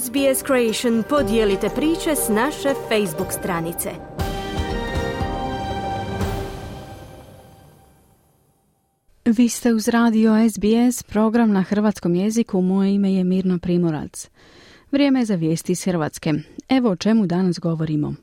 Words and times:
SBS 0.00 0.44
Creation 0.46 1.02
podijelite 1.08 1.68
priče 1.68 2.16
s 2.16 2.28
naše 2.28 2.68
Facebook 2.88 3.32
stranice. 3.32 3.90
Vi 9.24 9.48
ste 9.48 9.72
uz 9.72 9.88
radio 9.88 10.32
SBS, 10.50 11.02
program 11.02 11.52
na 11.52 11.62
hrvatskom 11.62 12.14
jeziku, 12.14 12.60
moje 12.60 12.94
ime 12.94 13.14
je 13.14 13.24
Mirno 13.24 13.58
Primorac. 13.58 14.28
Vrijeme 14.90 15.20
je 15.20 15.24
za 15.24 15.34
vijesti 15.34 15.72
iz 15.72 15.84
Hrvatske. 15.84 16.32
Evo 16.68 16.90
o 16.90 16.96
čemu 16.96 17.26
danas 17.26 17.58
govorimo. 17.58 18.14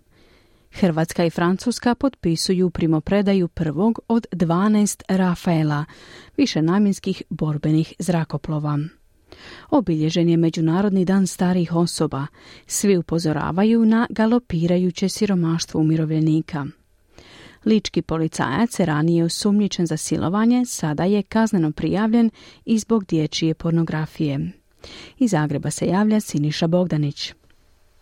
Hrvatska 0.72 1.26
i 1.26 1.30
Francuska 1.30 1.96
potpisuju 1.96 2.70
primopredaju 2.70 3.48
prvog 3.48 4.00
od 4.08 4.28
12 4.32 5.02
Rafaela, 5.08 5.86
više 6.38 6.62
namjenskih 6.62 7.24
borbenih 7.30 7.94
zrakoplova. 8.00 8.80
Obilježen 9.70 10.30
je 10.30 10.38
Međunarodni 10.38 11.06
dan 11.06 11.28
starih 11.28 11.76
osoba. 11.76 12.28
Svi 12.68 12.98
upozoravaju 12.98 13.86
na 13.86 14.08
galopirajuće 14.10 15.10
siromaštvo 15.10 15.82
umirovljenika. 15.82 16.66
Lički 17.66 18.02
policajac 18.02 18.80
ranije 18.80 19.24
osumnjičen 19.24 19.86
za 19.86 19.98
silovanje, 19.98 20.66
sada 20.66 21.04
je 21.04 21.24
kazneno 21.24 21.72
prijavljen 21.72 22.30
i 22.66 22.80
zbog 22.80 23.06
dječje 23.06 23.54
pornografije. 23.54 24.52
Iz 25.20 25.32
Zagreba 25.32 25.72
se 25.72 25.88
javlja 25.88 26.20
Siniša 26.20 26.68
Bogdanić. 26.68 27.34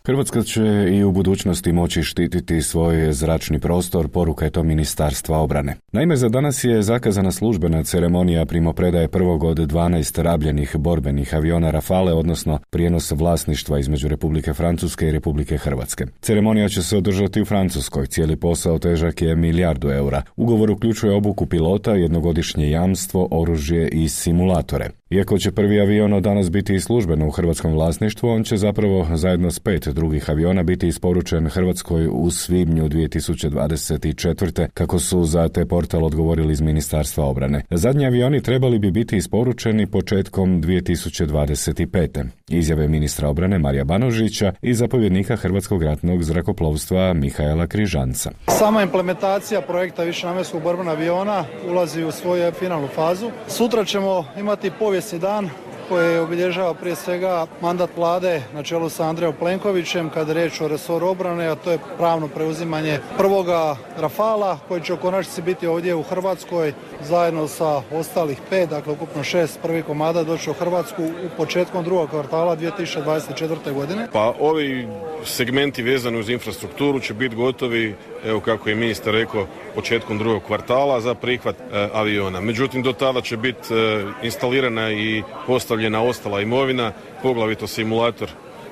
Hrvatska 0.08 0.42
će 0.42 0.88
i 0.92 1.04
u 1.04 1.12
budućnosti 1.12 1.72
moći 1.72 2.02
štititi 2.02 2.62
svoj 2.62 3.12
zračni 3.12 3.58
prostor, 3.58 4.08
poruka 4.08 4.44
je 4.44 4.50
to 4.50 4.62
Ministarstva 4.62 5.38
obrane. 5.38 5.74
Naime, 5.92 6.16
za 6.16 6.28
danas 6.28 6.64
je 6.64 6.82
zakazana 6.82 7.32
službena 7.32 7.84
ceremonija 7.84 8.46
primopredaje 8.46 9.08
prvog 9.08 9.44
od 9.44 9.58
12 9.58 10.22
rabljenih 10.22 10.76
borbenih 10.76 11.34
aviona 11.34 11.70
Rafale, 11.70 12.12
odnosno 12.12 12.58
prijenos 12.70 13.10
vlasništva 13.10 13.78
između 13.78 14.08
Republike 14.08 14.52
Francuske 14.52 15.08
i 15.08 15.12
Republike 15.12 15.56
Hrvatske. 15.56 16.06
Ceremonija 16.20 16.68
će 16.68 16.82
se 16.82 16.96
održati 16.96 17.42
u 17.42 17.44
Francuskoj, 17.44 18.06
cijeli 18.06 18.36
posao 18.36 18.78
težak 18.78 19.22
je 19.22 19.36
milijardu 19.36 19.90
eura. 19.90 20.22
Ugovor 20.36 20.70
uključuje 20.70 21.14
obuku 21.14 21.46
pilota, 21.46 21.94
jednogodišnje 21.94 22.70
jamstvo, 22.70 23.28
oružje 23.30 23.88
i 23.88 24.08
simulatore. 24.08 24.90
Iako 25.10 25.38
će 25.38 25.52
prvi 25.52 25.80
avion 25.80 26.12
od 26.12 26.22
danas 26.22 26.50
biti 26.50 26.80
službeno 26.80 27.26
u 27.26 27.30
hrvatskom 27.30 27.72
vlasništvu, 27.72 28.28
on 28.28 28.44
će 28.44 28.56
zapravo 28.56 29.06
zajedno 29.14 29.50
s 29.50 29.60
pet 29.60 29.88
drugih 29.88 30.30
aviona 30.30 30.62
biti 30.62 30.88
isporučen 30.88 31.48
Hrvatskoj 31.48 32.08
u 32.12 32.30
svibnju 32.30 32.88
2024. 32.88 34.68
kako 34.74 34.98
su 34.98 35.24
za 35.24 35.48
te 35.48 35.66
portal 35.66 36.04
odgovorili 36.04 36.52
iz 36.52 36.60
Ministarstva 36.60 37.24
obrane. 37.24 37.62
Zadnji 37.70 38.06
avioni 38.06 38.42
trebali 38.42 38.78
bi 38.78 38.90
biti 38.90 39.16
isporučeni 39.16 39.86
početkom 39.86 40.62
2025. 40.62 42.24
Izjave 42.48 42.88
ministra 42.88 43.28
obrane 43.28 43.58
Marija 43.58 43.84
Banožića 43.84 44.52
i 44.62 44.74
zapovjednika 44.74 45.36
Hrvatskog 45.36 45.82
ratnog 45.82 46.22
zrakoplovstva 46.22 47.12
Mihaela 47.12 47.66
Križanca. 47.66 48.30
Sama 48.46 48.82
implementacija 48.82 49.60
projekta 49.62 50.02
višenamjenskog 50.02 50.62
borbenog 50.62 50.94
aviona 50.94 51.44
ulazi 51.70 52.04
u 52.04 52.12
svoju 52.12 52.52
finalnu 52.52 52.88
fazu. 52.88 53.30
Sutra 53.46 53.84
ćemo 53.84 54.24
imati 54.38 54.70
povijesni 54.98 55.18
dan 55.18 55.50
koje 55.88 56.20
obilježava 56.20 56.74
prije 56.74 56.96
svega 56.96 57.46
mandat 57.60 57.90
vlade 57.96 58.42
na 58.54 58.62
čelu 58.62 58.88
sa 58.88 59.08
Andrejom 59.08 59.34
Plenkovićem 59.38 60.10
kada 60.10 60.30
je 60.30 60.34
riječ 60.34 60.60
o 60.60 60.68
resoru 60.68 61.06
obrane, 61.06 61.46
a 61.46 61.54
to 61.54 61.70
je 61.70 61.78
pravno 61.98 62.28
preuzimanje 62.28 62.98
prvoga 63.18 63.76
Rafala 63.98 64.58
koji 64.68 64.80
će 64.80 64.92
u 64.94 64.96
konačnici 64.96 65.42
biti 65.42 65.66
ovdje 65.66 65.94
u 65.94 66.02
Hrvatskoj 66.02 66.72
zajedno 67.02 67.48
sa 67.48 67.82
ostalih 67.92 68.38
pet, 68.50 68.70
dakle 68.70 68.92
ukupno 68.92 69.24
šest 69.24 69.58
prvih 69.62 69.84
komada 69.84 70.24
doći 70.24 70.50
u 70.50 70.54
Hrvatsku 70.54 71.02
u 71.02 71.36
početkom 71.36 71.84
drugog 71.84 72.10
kvartala 72.10 72.56
2024. 72.56 73.72
godine. 73.72 74.08
Pa 74.12 74.34
ovi 74.40 74.88
segmenti 75.24 75.82
vezani 75.82 76.18
uz 76.18 76.28
infrastrukturu 76.28 77.00
će 77.00 77.14
biti 77.14 77.36
gotovi, 77.36 77.96
evo 78.24 78.40
kako 78.40 78.68
je 78.68 78.74
ministar 78.74 79.14
rekao, 79.14 79.46
početkom 79.74 80.18
drugog 80.18 80.42
kvartala 80.42 81.00
za 81.00 81.14
prihvat 81.14 81.56
e, 81.60 81.88
aviona. 81.92 82.40
Međutim, 82.40 82.82
do 82.82 82.92
tada 82.92 83.20
će 83.20 83.36
biti 83.36 83.74
e, 83.74 84.04
instalirana 84.22 84.92
i 84.92 85.22
postavljena 85.46 86.02
ostala 86.02 86.40
imovina, 86.40 86.92
poglavito 87.22 87.66
simulator 87.66 88.28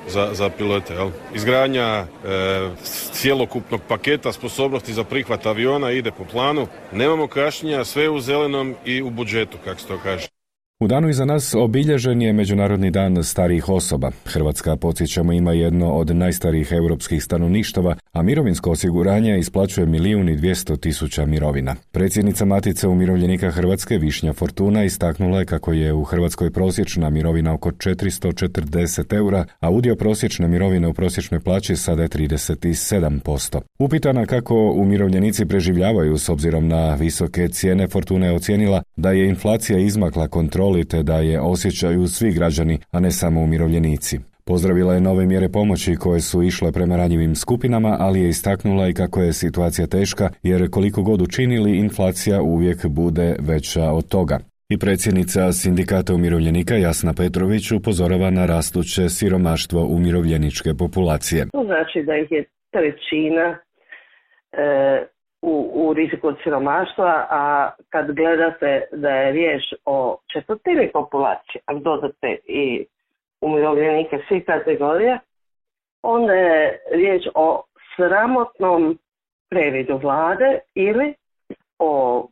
za, 0.09 0.29
za 0.33 0.51
pilote. 0.51 0.95
Jel? 0.95 1.11
Izgradnja 1.35 1.85
e, 1.85 2.07
cjelokupnog 3.13 3.81
paketa 3.89 4.33
sposobnosti 4.33 4.93
za 4.93 5.05
prihvat 5.05 5.47
aviona 5.47 5.91
ide 5.91 6.11
po 6.11 6.25
planu. 6.25 6.67
Nemamo 6.93 7.27
kašnjenja, 7.27 7.85
sve 7.85 8.09
u 8.09 8.21
zelenom 8.21 8.75
i 8.85 9.03
u 9.03 9.11
budžetu, 9.11 9.59
kako 9.65 9.81
se 9.81 9.87
to 9.87 9.99
kaže. 10.03 10.36
U 10.81 10.87
danu 10.87 11.09
iza 11.09 11.25
nas 11.25 11.55
obilježen 11.55 12.23
je 12.23 12.33
Međunarodni 12.33 12.91
dan 12.91 13.25
starijih 13.25 13.69
osoba. 13.69 14.11
Hrvatska, 14.25 14.77
podsjećamo, 14.77 15.33
ima 15.33 15.53
jedno 15.53 15.93
od 15.93 16.17
najstarijih 16.17 16.73
europskih 16.73 17.25
stanovništava, 17.25 17.97
a 18.13 18.23
mirovinsko 18.23 18.71
osiguranje 18.71 19.39
isplaćuje 19.39 19.87
milijun 19.87 20.29
i 20.29 20.37
dvijesto 20.37 20.77
tisuća 20.77 21.27
mirovina. 21.27 21.75
Predsjednica 21.93 22.45
Matice 22.45 22.89
umirovljenika 22.89 23.51
Hrvatske 23.51 23.99
Višnja 23.99 24.33
Fortuna 24.33 24.85
istaknula 24.85 25.39
je 25.39 25.47
kako 25.47 25.73
je 25.73 25.93
u 25.93 26.05
Hrvatskoj 26.05 26.51
prosječna 26.51 27.11
mirovina 27.11 27.55
oko 27.55 27.71
440 27.71 29.15
eura, 29.15 29.45
a 29.61 29.71
udio 29.71 29.97
prosječne 29.97 30.49
mirovine 30.49 30.89
u 30.89 30.95
prosječnoj 30.95 31.41
plaći 31.41 31.77
sada 31.77 32.03
je 32.03 32.09
37%. 32.09 33.61
Upitana 33.79 34.27
kako 34.27 34.73
umirovljenici 34.77 35.47
preživljavaju 35.47 36.19
s 36.19 36.29
obzirom 36.29 36.69
na 36.69 36.95
visoke 36.95 37.49
cijene, 37.49 37.89
Fortuna 37.89 38.27
je 38.27 38.33
ocijenila 38.33 38.83
da 38.97 39.11
je 39.11 39.29
inflacija 39.29 39.79
izmakla 39.79 40.29
kontrol 40.29 40.57
kontroli 40.57 41.03
da 41.03 41.17
je 41.17 41.41
osjećaju 41.41 42.07
svi 42.07 42.33
građani, 42.33 42.79
a 42.93 43.01
ne 43.01 43.11
samo 43.11 43.41
umirovljenici. 43.41 44.19
Pozdravila 44.45 44.95
je 44.95 45.01
nove 45.01 45.27
mjere 45.27 45.49
pomoći 45.49 45.97
koje 45.97 46.21
su 46.21 46.43
išle 46.43 46.73
prema 46.73 46.97
ranjivim 46.97 47.35
skupinama, 47.35 47.97
ali 48.01 48.21
je 48.21 48.29
istaknula 48.29 48.89
i 48.89 48.95
kako 48.95 49.21
je 49.23 49.33
situacija 49.33 49.87
teška, 49.87 50.31
jer 50.43 50.71
koliko 50.71 51.03
god 51.03 51.23
učinili, 51.23 51.79
inflacija 51.79 52.43
uvijek 52.43 52.87
bude 52.87 53.37
veća 53.41 53.85
od 53.91 54.09
toga. 54.09 54.39
I 54.69 54.79
predsjednica 54.79 55.53
sindikata 55.53 56.15
umirovljenika 56.15 56.75
Jasna 56.75 57.13
Petrović 57.13 57.73
upozorava 57.73 58.31
na 58.31 58.47
rastuće 58.47 59.09
siromaštvo 59.09 59.87
umirovljeničke 59.87 60.71
populacije. 60.79 61.47
To 61.53 61.65
znači 61.65 62.03
da 62.07 62.17
ih 62.17 62.31
je 62.31 62.45
trećina 62.71 63.59
e, 64.53 65.07
u, 65.43 65.71
u 65.75 65.95
riziku 65.95 66.29
od 66.29 66.37
siromaštva, 66.43 67.27
a 67.31 67.71
kad 67.89 68.13
gledate 68.13 68.89
da 68.93 69.11
je 69.11 69.33
riječ 69.33 69.63
o 69.85 70.19
četvrtini 70.33 70.91
populacije, 70.93 71.63
a 71.67 71.75
dodate 71.75 72.37
i 72.45 72.87
umirovljenike 73.41 74.19
svih 74.29 74.45
kategorija, 74.45 75.19
onda 76.03 76.33
je 76.33 76.81
riječ 76.93 77.23
o 77.35 77.63
sramotnom 77.97 78.99
previdu 79.51 79.99
vlade 80.03 80.59
ili 80.75 81.15
o 81.79 82.27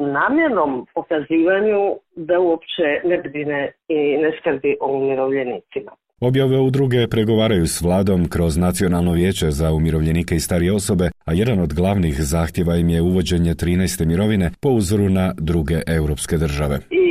namjernom 0.00 0.86
pokazivanju 0.94 1.96
da 2.16 2.40
uopće 2.40 3.00
ne 3.04 3.18
brine 3.18 3.72
i 3.88 4.16
ne 4.16 4.32
skrbi 4.40 4.76
o 4.80 4.92
umirovljenicima. 4.92 5.92
Objave 6.28 6.58
udruge 6.58 7.08
pregovaraju 7.14 7.66
s 7.66 7.82
vladom 7.82 8.20
kroz 8.34 8.52
Nacionalno 8.56 9.12
vijeće 9.12 9.48
za 9.60 9.72
umirovljenike 9.72 10.34
i 10.34 10.44
starije 10.46 10.72
osobe, 10.72 11.06
a 11.28 11.30
jedan 11.32 11.58
od 11.60 11.70
glavnih 11.74 12.14
zahtjeva 12.18 12.76
im 12.76 12.88
je 12.88 13.02
uvođenje 13.02 13.52
13. 13.54 14.06
mirovine 14.06 14.46
po 14.62 14.68
uzoru 14.68 15.08
na 15.20 15.26
druge 15.50 15.78
europske 15.98 16.36
države. 16.44 16.76
I 16.90 17.06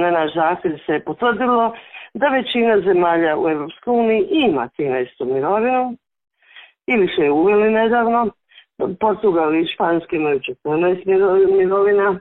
na 0.00 0.10
naš 0.10 0.30
zahtjev 0.34 0.72
se 0.86 1.04
potvrdilo 1.06 1.64
da 2.14 2.26
većina 2.38 2.74
zemalja 2.86 3.32
u 3.42 3.48
EU 3.48 3.66
ima 4.48 4.68
13. 4.78 5.34
mirovinu 5.34 5.96
ili 6.86 7.06
se 7.16 7.22
je 7.22 7.30
uveli 7.30 7.70
nedavno. 7.72 8.30
Portugal 9.00 9.54
i 9.54 9.68
Španski 9.74 10.16
imaju 10.16 10.40
14 10.64 11.56
mirovina, 11.58 12.20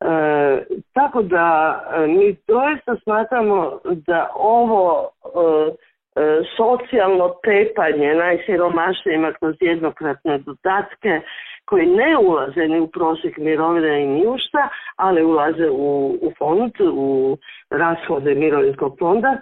E, 0.00 0.64
tako 0.92 1.22
da 1.22 1.80
e, 1.96 2.06
mi 2.06 2.36
doista 2.48 2.96
smatramo 3.02 3.80
da 3.84 4.30
ovo 4.34 5.10
e, 5.24 6.20
e, 6.20 6.42
socijalno 6.56 7.34
tepanje 7.44 8.14
najsiromašnijima 8.14 9.32
kroz 9.32 9.56
jednokratne 9.60 10.38
dodatke 10.38 11.20
koji 11.64 11.86
ne 11.86 12.16
ulaze 12.18 12.68
ni 12.68 12.80
u 12.80 12.86
prosjek 12.86 13.38
mirovine 13.38 14.02
i 14.02 14.06
ni 14.06 14.26
u 14.26 14.38
šta, 14.38 14.68
ali 14.96 15.24
ulaze 15.24 15.68
u, 15.70 16.18
u 16.22 16.32
fond, 16.38 16.72
u 16.92 17.36
rashode 17.70 18.34
mirovinskog 18.34 18.96
fonda, 18.98 19.36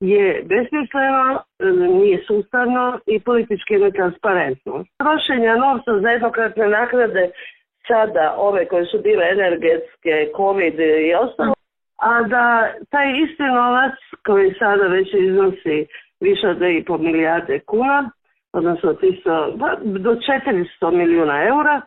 je 0.00 0.42
besmisleno, 0.44 1.42
nije 1.98 2.24
sustavno 2.26 2.98
i 3.06 3.20
politički 3.20 3.76
netransparentno. 3.76 4.84
Trošenja 4.98 5.56
novca 5.56 6.00
za 6.00 6.08
jednokratne 6.08 6.68
naknade 6.68 7.30
sada 7.88 8.34
ove 8.36 8.68
koje 8.68 8.86
su 8.86 8.98
bile 8.98 9.24
energetske, 9.30 10.28
covid 10.36 10.80
i 10.80 11.14
ostalo, 11.14 11.54
a 11.96 12.22
da 12.22 12.72
taj 12.90 13.08
isti 13.24 13.42
novac 13.42 13.94
koji 14.26 14.54
sada 14.58 14.86
već 14.86 15.08
iznosi 15.14 15.86
više 16.20 16.48
od 16.48 16.58
2,5 16.58 16.98
milijarde 16.98 17.60
kuna, 17.60 18.10
odnosno 18.52 18.92
do 19.82 20.14
400 20.14 20.90
milijuna 20.90 21.44
eura, 21.44 21.80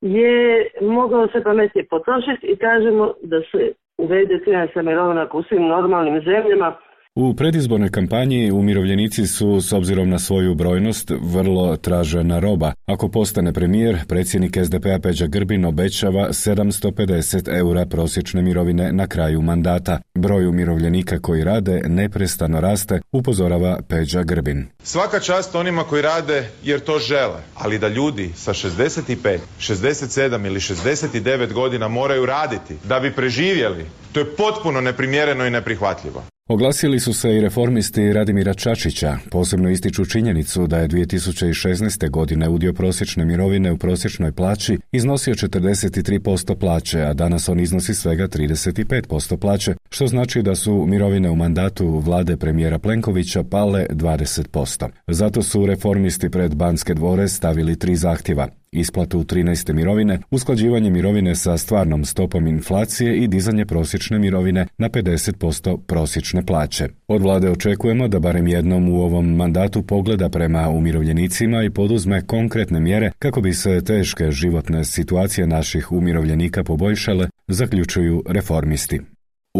je 0.00 0.66
mogao 0.80 1.28
se 1.28 1.42
pametnije 1.42 1.86
potrošiti 1.90 2.46
i 2.46 2.56
kažemo 2.56 3.12
da 3.22 3.40
se 3.40 3.72
uvede 3.98 4.34
13 4.46 4.82
mirovina 4.82 5.26
u 5.32 5.42
svim 5.42 5.66
normalnim 5.66 6.20
zemljama 6.20 6.76
U 7.20 7.34
predizbornoj 7.34 7.90
kampanji 7.90 8.50
umirovljenici 8.50 9.26
su, 9.26 9.60
s 9.60 9.72
obzirom 9.72 10.08
na 10.08 10.18
svoju 10.18 10.54
brojnost, 10.54 11.10
vrlo 11.20 11.76
tražena 11.76 12.38
roba. 12.38 12.72
Ako 12.86 13.08
postane 13.08 13.52
premijer, 13.52 13.98
predsjednik 14.08 14.56
SDP-a 14.64 14.98
Peđa 15.02 15.26
Grbin 15.26 15.64
obećava 15.64 16.28
750 16.28 17.58
eura 17.58 17.86
prosječne 17.86 18.42
mirovine 18.42 18.92
na 18.92 19.06
kraju 19.06 19.42
mandata. 19.42 20.00
Broj 20.14 20.46
umirovljenika 20.46 21.18
koji 21.18 21.44
rade 21.44 21.82
neprestano 21.86 22.60
raste, 22.60 23.00
upozorava 23.12 23.78
Peđa 23.88 24.22
Grbin. 24.22 24.66
Svaka 24.82 25.20
čast 25.20 25.54
onima 25.54 25.84
koji 25.84 26.02
rade 26.02 26.48
jer 26.64 26.80
to 26.80 26.98
žele, 26.98 27.42
ali 27.54 27.78
da 27.78 27.88
ljudi 27.88 28.30
sa 28.34 28.52
65, 28.52 29.38
67 29.60 30.46
ili 30.46 30.60
69 30.60 31.52
godina 31.52 31.88
moraju 31.88 32.26
raditi 32.26 32.74
da 32.84 33.00
bi 33.00 33.12
preživjeli, 33.12 33.86
to 34.12 34.20
je 34.20 34.36
potpuno 34.36 34.80
neprimjereno 34.80 35.46
i 35.46 35.50
neprihvatljivo. 35.50 36.24
Oglasili 36.48 37.00
su 37.00 37.12
se 37.12 37.36
i 37.36 37.40
reformisti 37.40 38.12
Radimira 38.12 38.54
Čačića, 38.54 39.18
posebno 39.30 39.70
ističu 39.70 40.04
činjenicu 40.04 40.66
da 40.66 40.78
je 40.78 40.88
2016. 40.88 42.10
godine 42.10 42.48
udio 42.48 42.72
prosječne 42.72 43.24
mirovine 43.24 43.72
u 43.72 43.78
prosječnoj 43.78 44.32
plaći 44.32 44.78
iznosio 44.92 45.34
43% 45.34 46.54
plaće, 46.54 47.00
a 47.00 47.14
danas 47.14 47.48
on 47.48 47.60
iznosi 47.60 47.94
svega 47.94 48.28
35% 48.28 49.36
plaće, 49.36 49.74
što 49.90 50.06
znači 50.06 50.42
da 50.42 50.54
su 50.54 50.86
mirovine 50.86 51.30
u 51.30 51.36
mandatu 51.36 51.98
vlade 51.98 52.36
premijera 52.36 52.78
Plenkovića 52.78 53.42
pale 53.42 53.86
20%. 53.90 54.88
Zato 55.06 55.42
su 55.42 55.66
reformisti 55.66 56.30
pred 56.30 56.54
Banske 56.54 56.94
dvore 56.94 57.28
stavili 57.28 57.78
tri 57.78 57.96
zahtjeva 57.96 58.48
isplatu 58.72 59.24
13. 59.24 59.72
mirovine, 59.72 60.18
usklađivanje 60.30 60.90
mirovine 60.90 61.34
sa 61.34 61.58
stvarnom 61.58 62.04
stopom 62.04 62.46
inflacije 62.46 63.16
i 63.16 63.28
dizanje 63.28 63.66
prosječne 63.66 64.18
mirovine 64.18 64.66
na 64.78 64.88
50% 64.88 65.78
prosječne 65.86 66.46
plaće. 66.46 66.88
Od 67.08 67.22
vlade 67.22 67.50
očekujemo 67.50 68.08
da 68.08 68.18
barem 68.18 68.46
jednom 68.48 68.88
u 68.88 69.00
ovom 69.00 69.36
mandatu 69.36 69.82
pogleda 69.82 70.28
prema 70.28 70.68
umirovljenicima 70.68 71.62
i 71.62 71.70
poduzme 71.70 72.26
konkretne 72.26 72.80
mjere 72.80 73.12
kako 73.18 73.40
bi 73.40 73.52
se 73.52 73.84
teške 73.84 74.30
životne 74.30 74.84
situacije 74.84 75.46
naših 75.46 75.92
umirovljenika 75.92 76.64
poboljšale, 76.64 77.28
zaključuju 77.48 78.22
reformisti. 78.26 79.00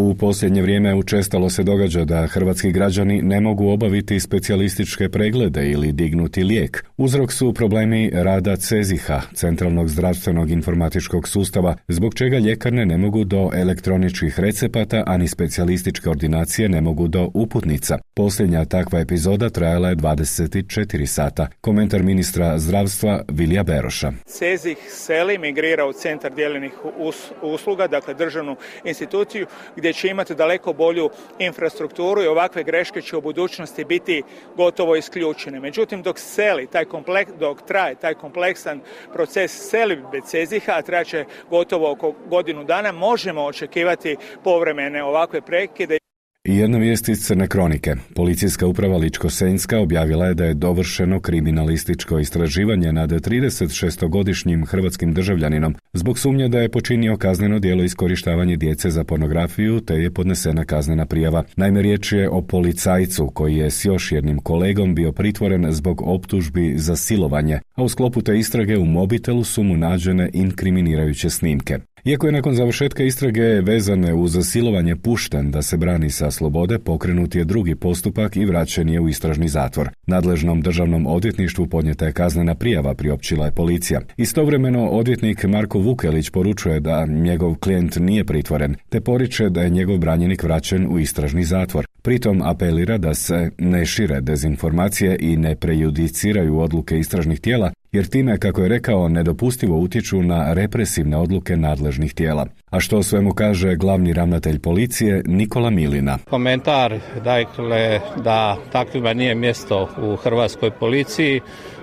U 0.01 0.15
posljednje 0.15 0.63
vrijeme 0.63 0.95
učestalo 0.95 1.51
se 1.51 1.63
događa 1.63 2.05
da 2.05 2.27
hrvatski 2.27 2.73
građani 2.73 3.23
ne 3.23 3.41
mogu 3.41 3.69
obaviti 3.69 4.21
specijalističke 4.21 5.09
preglede 5.09 5.71
ili 5.71 5.93
dignuti 5.93 6.45
lijek. 6.45 6.85
Uzrok 6.97 7.33
su 7.33 7.53
problemi 7.53 8.11
rada 8.15 8.57
CEZIHA, 8.57 9.21
Centralnog 9.35 9.89
zdravstvenog 9.89 10.51
informatičkog 10.51 11.29
sustava, 11.29 11.77
zbog 11.89 12.15
čega 12.15 12.39
ljekarne 12.39 12.87
ne 12.87 12.99
mogu 12.99 13.25
do 13.25 13.51
elektroničkih 13.55 14.41
recepata, 14.41 15.03
ani 15.07 15.29
specijalističke 15.29 16.11
ordinacije 16.11 16.69
ne 16.69 16.81
mogu 16.81 17.09
do 17.09 17.31
uputnica. 17.35 17.99
Posljednja 18.15 18.65
takva 18.65 19.01
epizoda 19.01 19.51
trajala 19.51 19.89
je 19.89 19.97
24 19.97 21.07
sata. 21.07 21.49
Komentar 21.61 22.03
ministra 22.03 22.59
zdravstva 22.59 23.23
Vilija 23.29 23.63
Beroša. 23.63 24.13
CEZIH 24.27 24.79
seli 24.89 25.39
migrira 25.39 25.87
u 25.87 25.93
centar 25.93 26.35
dijeljenih 26.35 26.73
usluga, 27.43 27.87
dakle 27.87 28.15
državnu 28.15 28.57
instituciju, 28.85 29.47
gdje 29.77 29.88
će 29.93 30.09
imati 30.09 30.35
daleko 30.35 30.73
bolju 30.73 31.11
infrastrukturu 31.39 32.23
i 32.23 32.27
ovakve 32.27 32.63
greške 32.63 33.03
će 33.03 33.17
u 33.17 33.21
budućnosti 33.21 33.85
biti 33.85 34.23
gotovo 34.57 34.97
isključene. 34.97 35.61
Međutim, 35.61 36.03
dok 36.03 36.19
seli 36.19 36.67
taj 36.67 36.85
kompleks, 36.85 37.33
dok 37.39 37.63
traje 37.63 37.95
taj 37.95 38.15
kompleksan 38.15 38.81
proces 39.13 39.71
selitbe 39.71 40.21
Ceziha, 40.27 40.73
a 40.73 40.83
traće 40.83 41.25
gotovo 41.51 41.93
oko 41.93 42.15
godinu 42.27 42.65
dana, 42.65 42.93
možemo 42.93 43.45
očekivati 43.45 44.17
povremene 44.45 45.05
ovakve 45.05 45.41
prekide 45.41 45.99
i 46.49 46.57
jedna 46.57 46.79
vijest 46.79 47.09
iz 47.09 47.21
Crne 47.21 47.49
kronike. 47.49 47.95
Policijska 48.15 48.67
uprava 48.67 48.99
Ličko-Senjska 48.99 49.77
objavila 49.77 50.27
je 50.27 50.35
da 50.35 50.45
je 50.45 50.55
dovršeno 50.55 51.21
kriminalističko 51.21 52.19
istraživanje 52.19 52.93
nad 52.93 53.11
36-godišnjim 53.11 54.67
hrvatskim 54.67 55.13
državljaninom 55.13 55.75
zbog 55.93 56.19
sumnje 56.19 56.49
da 56.49 56.61
je 56.61 56.69
počinio 56.69 57.17
kazneno 57.17 57.59
djelo 57.59 57.85
iskorištavanje 57.85 58.57
djece 58.57 58.91
za 58.91 59.05
pornografiju 59.05 59.81
te 59.81 59.95
je 59.95 60.11
podnesena 60.11 60.65
kaznena 60.65 61.07
prijava. 61.07 61.45
Naime, 61.57 61.83
riječ 61.83 62.13
je 62.13 62.31
o 62.31 62.43
policajcu 62.43 63.31
koji 63.35 63.57
je 63.57 63.71
s 63.71 63.85
još 63.85 64.13
jednim 64.13 64.39
kolegom 64.39 64.95
bio 64.95 65.13
pritvoren 65.13 65.73
zbog 65.73 66.03
optužbi 66.05 66.75
za 66.77 66.97
silovanje, 66.97 67.61
a 67.75 67.83
u 67.83 67.89
sklopu 67.89 68.23
te 68.23 68.39
istrage 68.39 68.79
u 68.79 68.85
mobitelu 68.85 69.45
su 69.45 69.63
mu 69.63 69.77
nađene 69.77 70.31
inkriminirajuće 70.33 71.31
snimke. 71.31 71.79
Iako 72.09 72.27
je 72.27 72.33
nakon 72.33 72.55
završetka 72.55 73.03
istrage 73.03 73.43
vezane 73.43 74.15
uz 74.15 74.33
zasilovanje 74.33 74.97
pušten 74.97 75.51
da 75.51 75.63
se 75.63 75.77
brani 75.77 76.11
sa 76.11 76.31
slobode, 76.31 76.79
pokrenut 76.79 77.35
je 77.35 77.45
drugi 77.45 77.75
postupak 77.75 78.37
i 78.37 78.45
vraćen 78.45 78.89
je 78.89 79.01
u 79.01 79.09
istražni 79.09 79.49
zatvor. 79.49 79.89
Nadležnom 80.07 80.63
državnom 80.63 81.07
odvjetništvu 81.07 81.67
podnijeta 81.67 82.07
je 82.07 82.13
kaznena 82.13 82.55
prijava, 82.55 82.95
priopćila 82.95 83.45
je 83.45 83.53
policija. 83.53 84.01
Istovremeno 84.17 84.89
odvjetnik 84.89 85.45
Marko 85.45 85.79
Vukelić 85.79 86.31
poručuje 86.31 86.81
da 86.81 87.07
njegov 87.07 87.55
klijent 87.55 87.97
nije 87.97 88.25
pritvoren, 88.25 88.77
te 88.89 89.01
poriče 89.01 89.49
da 89.49 89.63
je 89.63 89.71
njegov 89.71 89.99
branjenik 89.99 90.43
vraćen 90.43 90.87
u 90.91 90.99
istražni 90.99 91.45
zatvor. 91.45 91.87
Pritom 92.03 92.43
apelira 92.43 92.99
da 92.99 93.15
se 93.15 93.51
ne 93.59 93.87
šire 93.87 94.21
dezinformacije 94.21 95.17
i 95.21 95.37
ne 95.37 95.57
prejudiciraju 95.57 96.59
odluke 96.59 96.99
istražnih 96.99 97.41
tijela, 97.41 97.73
jer 97.93 98.07
time, 98.07 98.39
kako 98.39 98.63
je 98.63 98.69
rekao, 98.69 99.09
nedopustivo 99.09 99.79
utječu 99.79 100.23
na 100.23 100.53
represivne 100.53 101.17
odluke 101.17 101.57
nadležnih 101.57 102.15
tijela. 102.15 102.47
A 102.71 102.81
što 102.81 103.03
svemu 103.03 103.35
kaže 103.35 103.77
glavni 103.77 104.13
ravnatelj 104.13 104.59
policije 104.59 105.23
Nikola 105.27 105.71
Milina. 105.71 106.19
Komentar 106.31 106.99
dakle 107.25 108.01
da 108.25 108.57
takvima 108.73 109.13
nije 109.13 109.35
mjesto 109.35 109.89
u 110.03 110.17
hrvatskoj 110.17 110.71
policiji. 110.71 111.41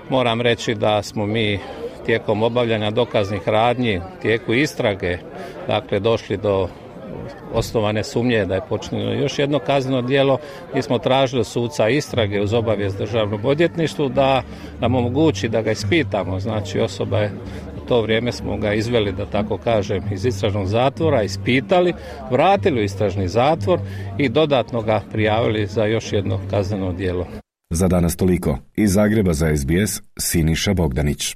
Moram 0.10 0.42
reći 0.42 0.76
da 0.76 1.04
smo 1.04 1.26
mi 1.26 1.60
tijekom 2.06 2.44
obavljanja 2.44 2.92
dokaznih 2.92 3.42
radnji, 3.48 4.02
tijeku 4.22 4.54
istrage, 4.54 5.18
dakle 5.68 6.00
došli 6.00 6.38
do 6.38 6.70
osnovane 7.54 8.04
sumnje 8.04 8.46
da 8.46 8.56
je 8.56 8.68
počinjeno 8.70 9.14
još 9.14 9.40
jedno 9.40 9.60
kazneno 9.60 10.02
djelo 10.02 10.38
gdje 10.70 10.82
smo 10.82 11.00
tražili 11.00 11.44
suca 11.44 11.90
istrage 11.90 12.42
uz 12.42 12.54
obavijest 12.54 12.98
državnom 12.98 13.46
odvjetništvu 13.46 14.10
da 14.10 14.44
nam 14.80 14.96
omogući 14.96 15.50
da 15.50 15.62
ga 15.62 15.72
ispitamo. 15.72 16.40
Znači 16.40 16.80
osoba 16.80 17.20
je 17.20 17.32
u 17.78 17.88
to 17.88 18.02
vrijeme 18.02 18.32
smo 18.32 18.58
ga 18.58 18.74
izveli, 18.74 19.12
da 19.12 19.26
tako 19.26 19.58
kažem, 19.58 20.04
iz 20.12 20.26
istražnog 20.26 20.68
zatvora, 20.68 21.24
ispitali, 21.24 21.94
vratili 22.32 22.82
u 22.82 22.84
istražni 22.84 23.28
zatvor 23.28 23.80
i 24.18 24.30
dodatno 24.30 24.82
ga 24.82 25.02
prijavili 25.12 25.68
za 25.68 25.86
još 25.86 26.14
jedno 26.14 26.40
kazneno 26.50 26.94
djelo. 26.94 27.28
Za 27.70 27.88
danas 27.88 28.16
toliko. 28.16 28.58
Iz 28.76 28.94
Zagreba 28.94 29.34
za 29.34 29.58
SBS, 29.58 30.02
Siniša 30.20 30.74
Bogdanić. 30.74 31.36